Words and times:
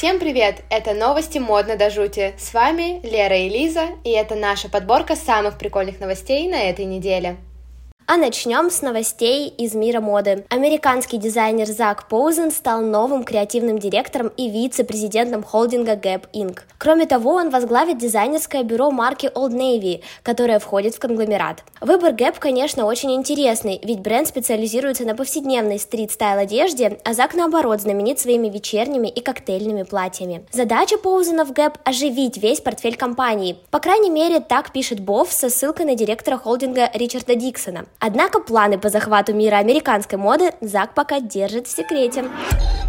Всем 0.00 0.18
привет! 0.18 0.62
Это 0.70 0.94
новости 0.94 1.36
модно 1.36 1.76
до 1.76 1.90
жути. 1.90 2.32
С 2.38 2.54
вами 2.54 3.06
Лера 3.06 3.36
и 3.36 3.50
Лиза, 3.50 3.88
и 4.02 4.08
это 4.08 4.34
наша 4.34 4.70
подборка 4.70 5.14
самых 5.14 5.58
прикольных 5.58 6.00
новостей 6.00 6.48
на 6.48 6.70
этой 6.70 6.86
неделе. 6.86 7.36
А 8.12 8.16
начнем 8.16 8.70
с 8.70 8.82
новостей 8.82 9.46
из 9.46 9.76
мира 9.76 10.00
моды. 10.00 10.44
Американский 10.48 11.16
дизайнер 11.16 11.68
Зак 11.68 12.08
Поузен 12.08 12.50
стал 12.50 12.80
новым 12.80 13.22
креативным 13.22 13.78
директором 13.78 14.32
и 14.36 14.50
вице-президентом 14.50 15.44
холдинга 15.44 15.94
Gap 15.94 16.22
Inc. 16.32 16.58
Кроме 16.76 17.06
того, 17.06 17.34
он 17.34 17.50
возглавит 17.50 17.98
дизайнерское 17.98 18.64
бюро 18.64 18.90
марки 18.90 19.26
Old 19.26 19.52
Navy, 19.52 20.02
которое 20.24 20.58
входит 20.58 20.96
в 20.96 20.98
конгломерат. 20.98 21.62
Выбор 21.80 22.12
Gap, 22.14 22.40
конечно, 22.40 22.84
очень 22.84 23.14
интересный, 23.14 23.80
ведь 23.84 24.00
бренд 24.00 24.26
специализируется 24.26 25.04
на 25.04 25.14
повседневной 25.14 25.78
стрит-стайл 25.78 26.40
одежде, 26.40 26.98
а 27.04 27.14
Зак, 27.14 27.34
наоборот, 27.34 27.80
знаменит 27.80 28.18
своими 28.18 28.48
вечерними 28.48 29.06
и 29.06 29.20
коктейльными 29.20 29.84
платьями. 29.84 30.44
Задача 30.50 30.98
Поузена 30.98 31.44
в 31.44 31.52
Gap– 31.52 31.76
оживить 31.84 32.38
весь 32.38 32.60
портфель 32.60 32.96
компании. 32.96 33.58
По 33.70 33.78
крайней 33.78 34.10
мере, 34.10 34.40
так 34.40 34.72
пишет 34.72 34.98
Бов 34.98 35.30
со 35.30 35.48
ссылкой 35.48 35.86
на 35.86 35.94
директора 35.94 36.38
холдинга 36.38 36.90
Ричарда 36.92 37.36
Диксона. 37.36 37.86
Однако 38.00 38.40
планы 38.40 38.78
по 38.78 38.88
захвату 38.88 39.34
мира 39.34 39.56
американской 39.56 40.18
моды 40.18 40.52
Зак 40.62 40.94
пока 40.94 41.20
держит 41.20 41.66
в 41.66 41.76
секрете. 41.76 42.24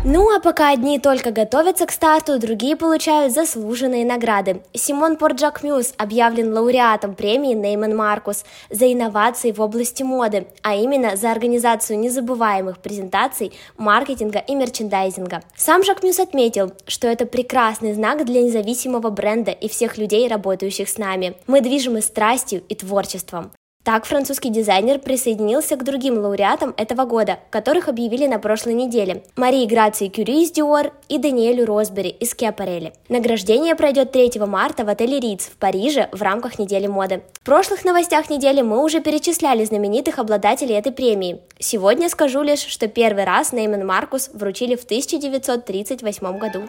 Ну 0.03 0.35
а 0.35 0.39
пока 0.39 0.71
одни 0.71 0.97
только 0.97 1.29
готовятся 1.29 1.85
к 1.85 1.91
старту, 1.91 2.39
другие 2.39 2.75
получают 2.75 3.33
заслуженные 3.33 4.03
награды. 4.03 4.63
Симон 4.73 5.15
Порт 5.15 5.61
Жакмюс 5.61 5.93
объявлен 5.97 6.51
лауреатом 6.51 7.13
премии 7.13 7.53
Neiman 7.53 7.95
Marcus 7.95 8.43
за 8.71 8.91
инновации 8.91 9.51
в 9.51 9.61
области 9.61 10.01
моды, 10.01 10.47
а 10.63 10.75
именно 10.75 11.15
за 11.17 11.29
организацию 11.31 11.99
незабываемых 11.99 12.79
презентаций, 12.79 13.53
маркетинга 13.77 14.39
и 14.39 14.55
мерчендайзинга. 14.55 15.43
Сам 15.55 15.83
Жакмюс 15.83 16.19
отметил, 16.19 16.71
что 16.87 17.07
это 17.07 17.27
прекрасный 17.27 17.93
знак 17.93 18.25
для 18.25 18.41
независимого 18.41 19.11
бренда 19.11 19.51
и 19.51 19.69
всех 19.69 19.99
людей, 19.99 20.27
работающих 20.27 20.89
с 20.89 20.97
нами. 20.97 21.35
Мы 21.45 21.61
движимы 21.61 22.01
страстью 22.01 22.63
и 22.69 22.73
творчеством. 22.73 23.51
Так 23.91 24.05
французский 24.05 24.51
дизайнер 24.51 24.99
присоединился 24.99 25.75
к 25.75 25.83
другим 25.83 26.17
лауреатам 26.17 26.73
этого 26.77 27.03
года, 27.03 27.39
которых 27.49 27.89
объявили 27.89 28.25
на 28.25 28.39
прошлой 28.39 28.73
неделе. 28.73 29.21
Марии 29.35 29.65
Грации 29.65 30.07
Кюри 30.07 30.43
из 30.43 30.53
Dior 30.53 30.93
и 31.09 31.17
Даниэлю 31.17 31.65
Росбери 31.65 32.07
из 32.07 32.33
Киапарелли. 32.33 32.93
Награждение 33.09 33.75
пройдет 33.75 34.13
3 34.13 34.39
марта 34.47 34.85
в 34.85 34.87
отеле 34.87 35.19
Риц 35.19 35.47
в 35.47 35.57
Париже 35.57 36.07
в 36.13 36.21
рамках 36.21 36.57
недели 36.57 36.87
моды. 36.87 37.21
В 37.33 37.41
прошлых 37.41 37.83
новостях 37.83 38.29
недели 38.29 38.61
мы 38.61 38.81
уже 38.81 39.01
перечисляли 39.01 39.65
знаменитых 39.65 40.19
обладателей 40.19 40.75
этой 40.75 40.93
премии. 40.93 41.41
Сегодня 41.59 42.07
скажу 42.07 42.43
лишь, 42.43 42.65
что 42.65 42.87
первый 42.87 43.25
раз 43.25 43.51
Нейман 43.51 43.85
Маркус 43.85 44.29
вручили 44.33 44.77
в 44.77 44.85
1938 44.85 46.37
году. 46.37 46.61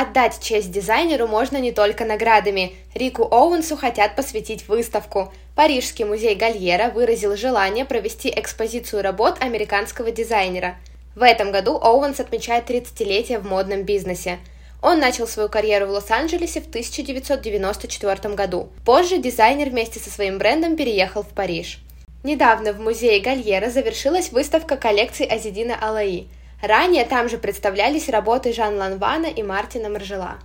Отдать 0.00 0.38
честь 0.40 0.70
дизайнеру 0.70 1.26
можно 1.26 1.56
не 1.56 1.72
только 1.72 2.04
наградами. 2.04 2.74
Рику 2.94 3.24
Оуэнсу 3.24 3.76
хотят 3.76 4.14
посвятить 4.14 4.68
выставку. 4.68 5.32
Парижский 5.56 6.04
музей 6.04 6.36
Гальера 6.36 6.90
выразил 6.90 7.36
желание 7.36 7.84
провести 7.84 8.30
экспозицию 8.30 9.02
работ 9.02 9.38
американского 9.40 10.12
дизайнера. 10.12 10.76
В 11.16 11.22
этом 11.24 11.50
году 11.50 11.76
Оуэнс 11.82 12.20
отмечает 12.20 12.70
30-летие 12.70 13.40
в 13.40 13.46
модном 13.48 13.82
бизнесе. 13.82 14.38
Он 14.82 15.00
начал 15.00 15.26
свою 15.26 15.48
карьеру 15.48 15.88
в 15.88 15.90
Лос-Анджелесе 15.90 16.60
в 16.60 16.68
1994 16.68 18.34
году. 18.36 18.68
Позже 18.84 19.18
дизайнер 19.18 19.70
вместе 19.70 19.98
со 19.98 20.10
своим 20.10 20.38
брендом 20.38 20.76
переехал 20.76 21.24
в 21.24 21.30
Париж. 21.30 21.80
Недавно 22.22 22.72
в 22.72 22.78
музее 22.78 23.18
Гальера 23.18 23.68
завершилась 23.68 24.30
выставка 24.30 24.76
коллекций 24.76 25.26
Аззедина 25.26 25.76
Алайи– 25.76 26.28
Ранее 26.62 27.04
там 27.04 27.28
же 27.28 27.38
представлялись 27.38 28.08
работы 28.08 28.52
Жанны 28.52 28.76
Ланван 28.76 29.26
и 29.26 29.42
Мартина 29.42 29.88
Марджелы. 29.88 30.38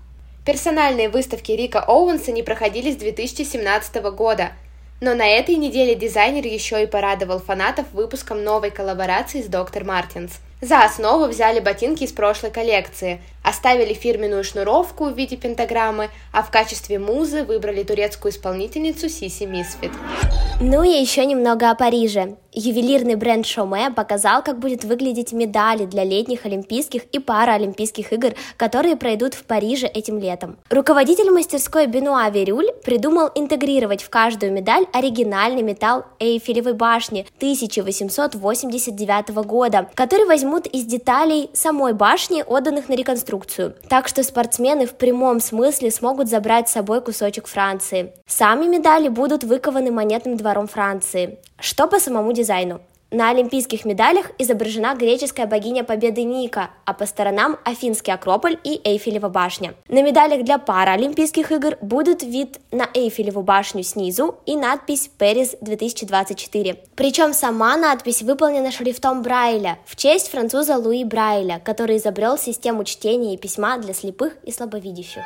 Персональные 0.46 1.10
выставки 1.10 1.54
Рика 1.54 1.84
Оуэнса 1.88 2.32
не 2.32 2.44
проходили 2.44 2.92
с 2.92 2.98
2017 2.98 3.96
года, 4.16 4.52
но 5.02 5.16
на 5.16 5.28
этой 5.28 5.56
неделе 5.56 5.96
дизайнер 5.96 6.46
еще 6.46 6.84
и 6.84 6.86
порадовал 6.86 7.40
фанатов 7.40 7.88
выпуском 7.94 8.44
новой 8.44 8.70
коллаборации 8.70 9.42
с 9.42 9.48
Dr. 9.48 9.84
Martens. 9.86 10.40
За 10.62 10.84
основу 10.84 11.26
взяли 11.26 11.60
ботинки 11.60 12.04
из 12.04 12.14
прошлой 12.14 12.52
коллекции, 12.52 13.22
оставили 13.44 13.94
фирменную 13.94 14.44
шнуровку 14.44 15.06
в 15.06 15.18
виде 15.18 15.36
пентаграммы, 15.36 16.10
а 16.32 16.42
в 16.42 16.52
качестве 16.52 17.00
музы 17.00 17.44
выбрали 17.44 17.84
турецкую 17.84 18.32
исполнительницу 18.32 19.10
Sisi 19.10 19.44
Misfit. 19.44 19.92
Ну 20.62 20.84
и 20.84 20.90
еще 20.90 21.26
немного 21.26 21.70
о 21.70 21.76
Париже. 21.76 22.38
Ювелирный 22.56 23.16
бренд 23.16 23.46
Шоме 23.46 23.90
показал, 23.90 24.44
как 24.44 24.60
будет 24.60 24.84
выглядеть 24.84 25.34
медали 25.34 25.86
для 25.86 26.04
летних 26.04 26.46
Олимпийских 26.46 27.04
и 27.06 27.20
Паралимпийских 27.20 28.14
игр, 28.14 28.36
которые 28.58 28.96
пройдут 28.96 29.34
в 29.34 29.44
Париже 29.44 29.88
этим 29.88 30.20
летом. 30.20 30.58
Руководитель 30.70 31.32
мастерской 31.32 31.88
Бенуа 31.88 32.30
Верюль 32.30 32.72
придумал 32.84 33.30
интегрировать 33.34 34.04
в 34.04 34.10
каждую 34.10 34.52
медаль 34.52 34.86
оригинальный 34.94 35.64
металл 35.64 36.06
Эйфелевой 36.20 36.74
башни 36.74 37.26
1889 37.38 39.30
года, 39.46 39.90
который 39.96 40.26
возьмут 40.26 40.68
из 40.68 40.86
деталей 40.86 41.50
самой 41.54 41.94
башни, 41.94 42.44
отданных 42.46 42.90
на 42.90 42.94
реконструкцию. 42.94 43.76
Так 43.90 44.08
что 44.08 44.24
спортсмены 44.24 44.86
в 44.86 44.94
прямом 44.94 45.40
смысле 45.40 45.90
смогут 45.92 46.30
забрать 46.30 46.70
с 46.70 46.74
собой 46.74 47.02
кусочек 47.02 47.48
Франции. 47.48 48.14
Сами 48.28 48.68
медали 48.68 49.08
будут 49.08 49.44
выкованы 49.44 49.92
монетным 49.92 50.38
двором 50.38 50.68
Франции. 50.68 51.40
Что 51.64 51.88
по 51.88 51.98
самому 51.98 52.34
дизайну? 52.34 52.82
На 53.10 53.30
олимпийских 53.30 53.86
медалях 53.86 54.32
изображена 54.38 54.96
греческая 54.96 55.48
богиня 55.48 55.86
победы 55.86 56.24
Ника, 56.24 56.72
а 56.84 56.94
по 56.94 57.06
сторонам 57.06 57.58
Афинский 57.64 58.12
Акрополь 58.12 58.60
и 58.66 58.82
Эйфелева 58.84 59.30
башня. 59.30 59.74
На 59.88 60.02
медалях 60.02 60.44
для 60.44 60.58
Паралимпийских 60.58 61.54
игр 61.54 61.78
будут 61.80 62.22
вид 62.22 62.60
на 62.72 62.90
Эйфелеву 62.94 63.44
башню 63.44 63.84
снизу 63.84 64.36
и 64.46 64.58
надпись 64.58 65.10
«Пэрис 65.18 65.56
2024». 65.62 66.80
Причем 66.96 67.34
сама 67.34 67.78
надпись 67.78 68.24
выполнена 68.24 68.70
шрифтом 68.70 69.22
Брайля 69.22 69.80
в 69.86 69.96
честь 69.96 70.30
француза 70.30 70.76
Луи 70.76 71.06
Брайля, 71.06 71.62
который 71.64 71.96
изобрел 71.96 72.38
систему 72.38 72.84
чтения 72.84 73.36
и 73.36 73.38
письма 73.38 73.78
для 73.78 73.94
слепых 73.94 74.36
и 74.44 74.52
слабовидящих. 74.52 75.24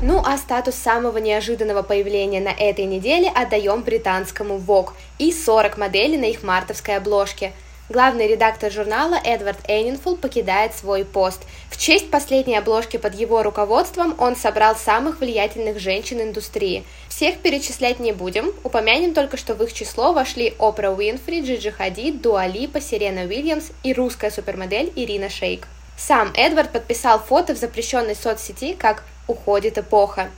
Ну 0.00 0.22
а 0.24 0.38
статус 0.38 0.76
самого 0.76 1.18
неожиданного 1.18 1.82
появления 1.82 2.40
на 2.40 2.50
этой 2.50 2.84
неделе 2.84 3.28
отдаем 3.28 3.82
британскому 3.82 4.56
Vogue 4.56 4.92
и 5.18 5.32
40 5.32 5.76
моделей 5.76 6.16
на 6.16 6.26
их 6.26 6.44
мартовской 6.44 6.96
обложке. 6.96 7.52
Главный 7.88 8.28
редактор 8.28 8.70
журнала 8.70 9.16
Эдвард 9.24 9.58
Эннинфул 9.66 10.16
покидает 10.16 10.72
свой 10.76 11.04
пост. 11.04 11.42
В 11.68 11.76
честь 11.76 12.12
последней 12.12 12.56
обложки 12.56 12.96
под 12.96 13.16
его 13.16 13.42
руководством 13.42 14.14
он 14.18 14.36
собрал 14.36 14.76
самых 14.76 15.18
влиятельных 15.18 15.80
женщин 15.80 16.20
индустрии. 16.20 16.84
Всех 17.08 17.38
перечислять 17.38 17.98
не 17.98 18.12
будем, 18.12 18.52
упомянем 18.62 19.14
только, 19.14 19.36
что 19.36 19.54
в 19.54 19.64
их 19.64 19.72
число 19.72 20.12
вошли 20.12 20.54
Опра 20.60 20.92
Уинфри, 20.92 21.40
Джиджи 21.40 21.72
Хадид, 21.72 22.20
Дуа 22.20 22.46
Липа, 22.46 22.80
Сирена 22.80 23.22
Уильямс 23.22 23.70
и 23.82 23.92
русская 23.92 24.30
супермодель 24.30 24.92
Ирина 24.94 25.28
Шейк. 25.28 25.66
Сам 25.96 26.30
Эдвард 26.36 26.70
подписал 26.70 27.18
фото 27.18 27.56
в 27.56 27.58
запрещенной 27.58 28.14
соцсети 28.14 28.74
как 28.74 29.02
«Уходит 29.28 29.78
эпоха». 29.78 30.30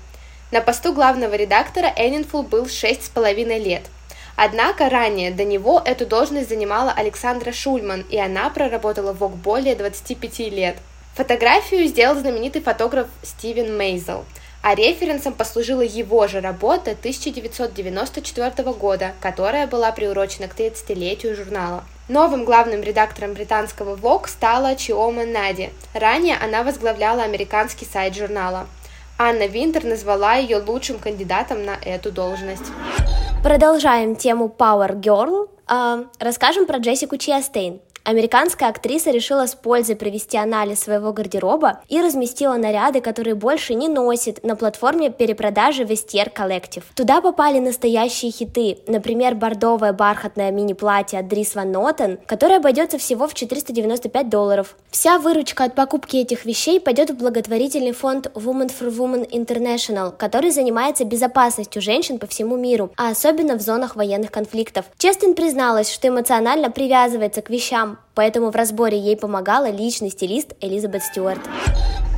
На 0.51 0.61
посту 0.61 0.93
главного 0.93 1.35
редактора 1.35 1.91
Эннинфул 1.97 2.43
был 2.43 2.69
шесть 2.69 3.07
с 3.07 3.09
половиной 3.09 3.59
лет. 3.59 3.85
Однако 4.37 4.89
ранее 4.89 5.31
до 5.31 5.45
него 5.45 5.81
эту 5.85 6.07
должность 6.07 6.49
занимала 6.49 6.93
Александра 6.93 7.53
Шульман, 7.53 8.05
и 8.11 8.19
она 8.19 8.51
проработала 8.51 9.13
в 9.13 9.19
ВОК 9.19 9.33
более 9.37 9.77
25 9.77 10.39
лет. 10.51 10.77
Фотографию 11.15 11.87
сделал 11.87 12.19
знаменитый 12.19 12.63
фотограф 12.63 13.09
Стивен 13.23 13.77
Мейзел, 13.77 14.25
а 14.63 14.75
референсом 14.75 15.35
послужила 15.35 15.83
его 15.83 16.27
же 16.27 16.41
работа 16.41 16.93
1994 16.93 18.73
года, 18.73 19.13
которая 19.21 19.67
была 19.67 19.93
приурочена 19.93 20.49
к 20.49 20.57
30-летию 20.57 21.37
журнала. 21.37 21.85
Новым 22.09 22.45
главным 22.45 22.83
редактором 22.83 23.35
британского 23.35 23.97
Vogue 23.97 24.29
стала 24.29 24.75
Чиома 24.75 25.25
Нади. 25.25 25.71
Ранее 25.95 26.37
она 26.37 26.63
возглавляла 26.63 27.23
американский 27.23 27.85
сайт 27.85 28.17
журнала. 28.17 28.67
Анна 29.23 29.47
Винтер 29.47 29.85
назвала 29.85 30.37
ее 30.37 30.63
лучшим 30.67 30.99
кандидатом 30.99 31.63
на 31.63 31.77
эту 31.85 32.11
должность. 32.11 32.73
Продолжаем 33.43 34.17
тему 34.17 34.51
Power 34.59 34.99
Girl. 34.99 35.51
Э, 35.69 36.07
расскажем 36.19 36.65
про 36.65 36.79
Джессику 36.79 37.19
Чиастейн. 37.19 37.83
Американская 38.11 38.69
актриса 38.69 39.13
решила 39.13 39.47
с 39.47 39.55
пользой 39.55 39.95
провести 39.95 40.37
анализ 40.37 40.81
своего 40.81 41.13
гардероба 41.13 41.79
и 41.89 42.03
разместила 42.03 42.55
наряды, 42.55 43.01
которые 43.01 43.37
больше 43.37 43.75
не 43.75 43.87
носит, 43.87 44.43
на 44.43 44.57
платформе 44.57 45.11
перепродажи 45.11 45.85
Vestiaire 45.85 46.35
Collective. 46.35 46.83
Туда 46.97 47.21
попали 47.21 47.61
настоящие 47.61 48.33
хиты, 48.33 48.79
например, 48.89 49.37
бордовое 49.37 49.93
бархатное 49.93 50.51
мини-платье 50.51 51.21
от 51.21 51.29
Дрис 51.29 51.55
Ван 51.55 51.71
Нотен, 51.71 52.19
которое 52.27 52.57
обойдется 52.57 52.99
всего 52.99 53.29
в 53.29 53.35
495 53.35 54.29
долларов. 54.29 54.75
Вся 54.91 55.21
выручка 55.21 55.63
от 55.63 55.77
покупки 55.77 56.17
этих 56.17 56.45
вещей 56.45 56.81
пойдет 56.81 57.11
в 57.11 57.17
благотворительный 57.17 57.93
фонд 57.93 58.27
Women 58.35 58.73
for 58.77 58.91
Women 58.91 59.31
International, 59.31 60.11
который 60.11 60.51
занимается 60.51 61.05
безопасностью 61.05 61.81
женщин 61.81 62.19
по 62.19 62.27
всему 62.27 62.57
миру, 62.57 62.91
а 62.97 63.11
особенно 63.11 63.55
в 63.55 63.61
зонах 63.61 63.95
военных 63.95 64.33
конфликтов. 64.33 64.87
Честин 64.99 65.35
призналась, 65.35 65.93
что 65.93 66.09
эмоционально 66.09 66.73
привязывается 66.73 67.41
к 67.41 67.51
вещам, 67.51 68.00
поэтому 68.15 68.51
в 68.51 68.57
разборе 68.57 68.99
ей 68.99 69.17
помогала 69.17 69.71
личный 69.71 70.11
стилист 70.11 70.53
Элизабет 70.61 71.03
Стюарт. 71.03 71.41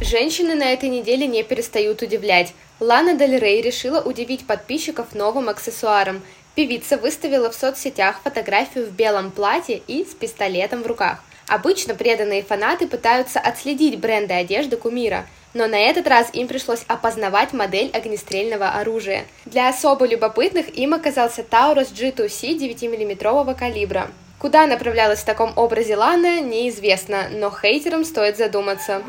Женщины 0.00 0.55
на 0.55 0.73
этой 0.73 0.88
неделе 0.88 1.26
не 1.26 1.43
перестают 1.43 2.02
удивлять. 2.02 2.55
Лана 2.81 3.14
Дель 3.14 3.38
Рей 3.38 3.62
решила 3.62 4.00
удивить 4.00 4.46
подписчиков 4.46 5.14
новым 5.14 5.49
аксессуаром. 5.49 6.23
Певица 6.55 6.96
выставила 6.96 7.50
в 7.50 7.55
соцсетях 7.55 8.20
фотографию 8.25 8.87
в 8.87 8.90
белом 8.90 9.31
платье 9.31 9.81
и 9.87 10.05
с 10.05 10.14
пистолетом 10.14 10.82
в 10.82 10.87
руках. 10.87 11.23
Обычно 11.49 11.94
преданные 11.94 12.43
фанаты 12.43 12.88
пытаются 12.88 13.38
отследить 13.38 14.00
бренды 14.00 14.34
одежды 14.34 14.76
кумира, 14.76 15.26
но 15.55 15.67
на 15.67 15.76
этот 15.76 16.06
раз 16.06 16.31
им 16.32 16.49
пришлось 16.49 16.82
опознавать 16.88 17.52
модель 17.52 17.90
огнестрельного 17.93 18.70
оружия. 18.70 19.26
Для 19.44 19.69
особо 19.69 20.06
любопытных 20.06 20.76
им 20.76 20.94
оказался 20.94 21.43
Taurus 21.43 21.93
G2C 21.93 22.58
9-мм 22.58 23.55
калибра. 23.55 24.11
Куда 24.43 24.67
направлялась 24.67 25.21
в 25.21 25.25
таком 25.25 25.53
образе 25.55 25.97
Лана, 25.97 26.41
неизвестно, 26.41 27.29
но 27.31 27.49
хейтерам 27.49 28.05
стоит 28.05 28.37
задуматься. 28.37 29.00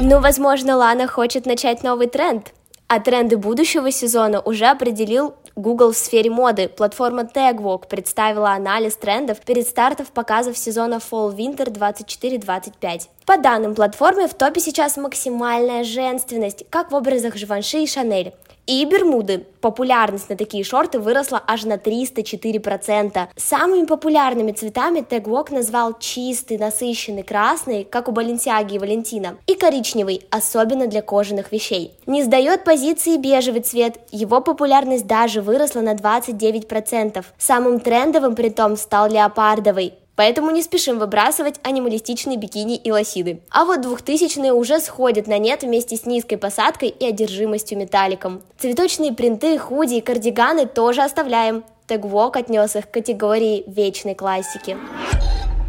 Ну, 0.00 0.18
возможно, 0.20 0.76
Лана 0.76 1.06
хочет 1.06 1.46
начать 1.46 1.84
новый 1.84 2.08
тренд. 2.08 2.52
А 2.88 2.98
тренды 2.98 3.36
будущего 3.36 3.92
сезона 3.92 4.40
уже 4.40 4.66
определил 4.66 5.36
Google 5.54 5.92
в 5.92 5.96
сфере 5.96 6.30
моды. 6.30 6.68
Платформа 6.68 7.22
Tagwalk 7.22 7.86
представила 7.86 8.50
анализ 8.50 8.96
трендов 8.96 9.38
перед 9.40 9.68
стартом 9.68 10.06
показов 10.12 10.58
сезона 10.58 10.96
Fall-Winter 10.96 11.72
24-25. 11.72 13.02
По 13.24 13.38
данным 13.38 13.76
платформы, 13.76 14.26
в 14.26 14.34
топе 14.34 14.60
сейчас 14.60 14.96
максимальная 14.96 15.84
женственность, 15.84 16.64
как 16.70 16.90
в 16.90 16.94
образах 16.96 17.36
Живанши 17.36 17.78
и 17.78 17.86
Шанель. 17.86 18.34
И 18.66 18.84
Бермуды. 18.84 19.46
Популярность 19.60 20.28
на 20.28 20.36
такие 20.36 20.64
шорты 20.64 20.98
выросла 20.98 21.40
аж 21.46 21.64
на 21.64 21.74
304%. 21.74 23.28
Самыми 23.36 23.86
популярными 23.86 24.50
цветами 24.50 25.02
Тегвок 25.02 25.52
назвал 25.52 25.96
чистый, 25.98 26.58
насыщенный 26.58 27.22
красный, 27.22 27.84
как 27.84 28.08
у 28.08 28.12
Баленсиаги 28.12 28.74
и 28.74 28.78
Валентина, 28.78 29.38
и 29.46 29.54
коричневый, 29.54 30.22
особенно 30.30 30.88
для 30.88 31.02
кожаных 31.02 31.52
вещей. 31.52 31.94
Не 32.06 32.24
сдает 32.24 32.64
позиции 32.64 33.16
бежевый 33.16 33.60
цвет, 33.60 34.00
его 34.10 34.40
популярность 34.40 35.06
даже 35.06 35.42
выросла 35.42 35.80
на 35.80 35.94
29%. 35.94 37.24
Самым 37.38 37.78
трендовым 37.78 38.34
при 38.34 38.48
том 38.48 38.76
стал 38.76 39.08
леопардовый. 39.08 39.94
Поэтому 40.16 40.50
не 40.50 40.62
спешим 40.62 40.98
выбрасывать 40.98 41.60
анималистичные 41.62 42.38
бикини 42.38 42.76
и 42.76 42.90
лосиды. 42.90 43.40
А 43.50 43.64
вот 43.64 43.82
двухтысячные 43.82 44.52
уже 44.52 44.80
сходят 44.80 45.26
на 45.26 45.38
нет 45.38 45.62
вместе 45.62 45.96
с 45.96 46.06
низкой 46.06 46.36
посадкой 46.36 46.88
и 46.88 47.06
одержимостью 47.06 47.78
металликом. 47.78 48.42
Цветочные 48.58 49.12
принты, 49.12 49.58
худи 49.58 49.94
и 49.94 50.00
кардиганы 50.00 50.66
тоже 50.66 51.02
оставляем. 51.02 51.64
Тегвок 51.86 52.36
отнес 52.36 52.74
их 52.74 52.88
к 52.88 52.94
категории 52.94 53.62
вечной 53.68 54.14
классики. 54.14 54.76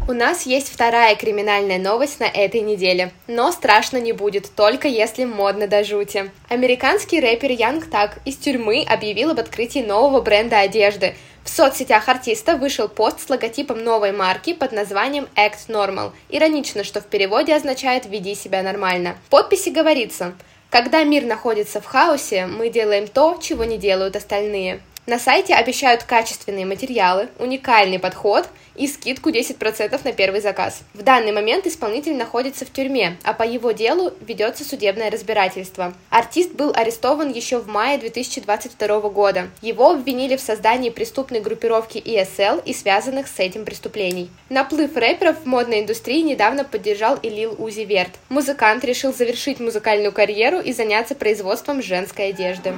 У 0.08 0.14
нас 0.14 0.46
есть 0.46 0.72
вторая 0.72 1.14
криминальная 1.16 1.78
новость 1.78 2.18
на 2.18 2.24
этой 2.24 2.62
неделе. 2.62 3.12
Но 3.26 3.52
страшно 3.52 3.98
не 3.98 4.12
будет, 4.12 4.50
только 4.56 4.88
если 4.88 5.26
модно 5.26 5.68
до 5.68 5.84
жути. 5.84 6.30
Американский 6.48 7.20
рэпер 7.20 7.50
Янг 7.50 7.90
Так 7.90 8.18
из 8.24 8.36
тюрьмы 8.36 8.86
объявил 8.88 9.32
об 9.32 9.38
открытии 9.38 9.80
нового 9.80 10.22
бренда 10.22 10.60
одежды. 10.60 11.14
В 11.48 11.50
соцсетях 11.50 12.10
артиста 12.10 12.56
вышел 12.56 12.88
пост 12.88 13.20
с 13.20 13.30
логотипом 13.30 13.82
новой 13.82 14.12
марки 14.12 14.52
под 14.52 14.70
названием 14.72 15.26
Act 15.34 15.68
Normal. 15.68 16.12
Иронично, 16.28 16.84
что 16.84 17.00
в 17.00 17.06
переводе 17.06 17.54
означает 17.56 18.04
«веди 18.04 18.34
себя 18.34 18.62
нормально». 18.62 19.16
В 19.26 19.30
подписи 19.30 19.70
говорится 19.70 20.34
«Когда 20.68 21.02
мир 21.04 21.24
находится 21.24 21.80
в 21.80 21.86
хаосе, 21.86 22.46
мы 22.46 22.68
делаем 22.68 23.08
то, 23.08 23.38
чего 23.40 23.64
не 23.64 23.78
делают 23.78 24.14
остальные». 24.14 24.82
На 25.08 25.18
сайте 25.18 25.54
обещают 25.54 26.02
качественные 26.02 26.66
материалы, 26.66 27.30
уникальный 27.38 27.98
подход 27.98 28.46
и 28.76 28.86
скидку 28.86 29.30
10% 29.30 29.98
на 30.04 30.12
первый 30.12 30.42
заказ. 30.42 30.82
В 30.92 31.02
данный 31.02 31.32
момент 31.32 31.66
исполнитель 31.66 32.14
находится 32.14 32.66
в 32.66 32.70
тюрьме, 32.70 33.16
а 33.24 33.32
по 33.32 33.42
его 33.42 33.72
делу 33.72 34.12
ведется 34.20 34.64
судебное 34.64 35.10
разбирательство. 35.10 35.94
Артист 36.10 36.52
был 36.52 36.72
арестован 36.74 37.32
еще 37.32 37.56
в 37.56 37.68
мае 37.68 37.96
2022 37.96 39.00
года. 39.08 39.48
Его 39.62 39.92
обвинили 39.92 40.36
в 40.36 40.42
создании 40.42 40.90
преступной 40.90 41.40
группировки 41.40 41.96
ESL 41.96 42.62
и 42.66 42.74
связанных 42.74 43.28
с 43.28 43.38
этим 43.38 43.64
преступлений. 43.64 44.30
Наплыв 44.50 44.94
рэперов 44.94 45.38
в 45.42 45.46
модной 45.46 45.80
индустрии 45.80 46.20
недавно 46.20 46.64
поддержал 46.64 47.16
и 47.16 47.30
Лил 47.30 47.56
Узи 47.58 47.86
Верт. 47.86 48.10
Музыкант 48.28 48.84
решил 48.84 49.14
завершить 49.14 49.58
музыкальную 49.58 50.12
карьеру 50.12 50.60
и 50.60 50.74
заняться 50.74 51.14
производством 51.14 51.82
женской 51.82 52.28
одежды. 52.28 52.74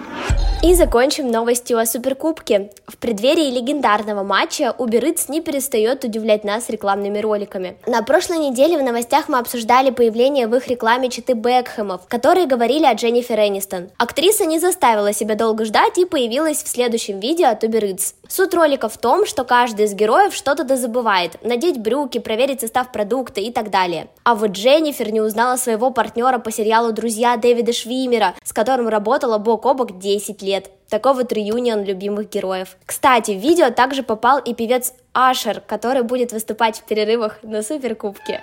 И 0.62 0.75
закончим 0.75 1.31
новостью 1.31 1.79
о 1.79 1.87
Суперкубке. 2.20 2.70
В 2.87 2.99
преддверии 2.99 3.50
легендарного 3.50 4.22
матча 4.22 4.75
Eats 4.78 5.26
не 5.28 5.40
перестает 5.40 6.05
удивлять 6.05 6.44
нас 6.44 6.69
рекламными 6.69 7.19
роликами. 7.19 7.78
На 7.87 8.02
прошлой 8.02 8.38
неделе 8.38 8.78
в 8.78 8.82
новостях 8.82 9.28
мы 9.28 9.38
обсуждали 9.38 9.90
появление 9.90 10.46
в 10.46 10.55
их 10.55 10.69
рекламе 10.69 11.08
читы 11.08 11.32
Бекхэмов, 11.32 12.02
которые 12.08 12.46
говорили 12.46 12.84
о 12.84 12.94
Дженнифер 12.94 13.38
Энистон. 13.38 13.88
Актриса 13.96 14.44
не 14.44 14.58
заставила 14.58 15.12
себя 15.12 15.34
долго 15.34 15.64
ждать 15.64 15.96
и 15.96 16.05
появилась 16.05 16.62
в 16.62 16.69
следующем 16.69 17.20
видео 17.20 17.49
от 17.49 17.64
Eats. 17.64 18.14
Суть 18.28 18.55
ролика 18.55 18.88
в 18.88 18.99
том, 18.99 19.26
что 19.26 19.44
каждый 19.44 19.87
из 19.87 19.94
героев 19.94 20.34
что-то 20.34 20.64
дозабывает– 20.64 21.38
надеть 21.43 21.78
брюки, 21.78 22.19
проверить 22.19 22.61
состав 22.61 22.93
продукта 22.93 23.40
и 23.40 23.50
так 23.50 23.70
далее. 23.70 24.08
А 24.25 24.34
вот 24.34 24.50
Дженнифер 24.50 25.11
не 25.11 25.20
узнала 25.20 25.56
своего 25.56 25.90
партнера 25.90 26.38
по 26.38 26.52
сериалу 26.52 26.93
«Друзья» 26.93 27.37
Дэвида 27.37 27.72
Швимера, 27.72 28.34
с 28.44 28.52
которым 28.52 28.88
работала 28.88 29.38
бок 29.38 29.64
о 29.67 29.75
бок 29.75 29.99
10 29.99 30.43
лет 30.43 30.70
Такой 30.90 31.14
вот 31.14 31.32
реюнион 31.32 31.84
любимых 31.84 32.28
героев. 32.28 32.76
Кстати, 32.84 33.31
в 33.31 33.38
видео 33.38 33.70
также 33.70 34.02
попал 34.02 34.40
и 34.40 34.54
певец 34.54 34.92
Ашер, 35.12 35.60
который 35.60 36.02
будет 36.02 36.32
выступать 36.32 36.78
в 36.78 36.82
перерывах 36.82 37.38
на 37.42 37.62
Суперкубке. 37.62 38.42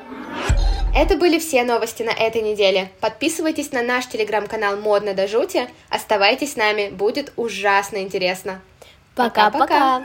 Это 0.95 1.17
были 1.17 1.39
все 1.39 1.63
новости 1.63 2.03
на 2.03 2.11
этой 2.11 2.41
неделе. 2.41 2.89
Подписывайтесь 3.01 3.73
на 3.73 3.83
наш 3.83 4.07
телеграм-канал 4.07 4.77
«Модно 4.77 5.13
до 5.13 5.27
жути», 5.27 5.69
оставайтесь 5.89 6.53
с 6.53 6.55
нами, 6.55 6.89
будет 6.89 7.33
ужасно 7.35 7.97
интересно. 7.97 8.61
Пока-пока! 9.13 10.03